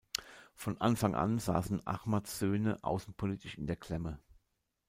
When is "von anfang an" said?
0.55-1.37